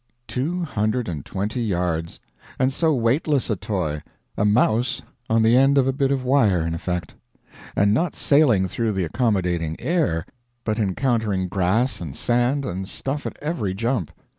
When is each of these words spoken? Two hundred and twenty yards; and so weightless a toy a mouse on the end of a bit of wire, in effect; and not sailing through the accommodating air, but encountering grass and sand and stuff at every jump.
Two 0.25 0.63
hundred 0.63 1.07
and 1.07 1.23
twenty 1.23 1.61
yards; 1.61 2.19
and 2.57 2.73
so 2.73 2.91
weightless 2.91 3.51
a 3.51 3.55
toy 3.55 4.01
a 4.35 4.43
mouse 4.43 5.03
on 5.29 5.43
the 5.43 5.55
end 5.55 5.77
of 5.77 5.87
a 5.87 5.93
bit 5.93 6.09
of 6.09 6.23
wire, 6.23 6.61
in 6.65 6.73
effect; 6.73 7.13
and 7.75 7.93
not 7.93 8.15
sailing 8.15 8.67
through 8.67 8.93
the 8.93 9.03
accommodating 9.03 9.75
air, 9.79 10.25
but 10.63 10.79
encountering 10.79 11.47
grass 11.47 12.01
and 12.01 12.15
sand 12.15 12.65
and 12.65 12.87
stuff 12.89 13.27
at 13.27 13.37
every 13.43 13.75
jump. 13.75 14.11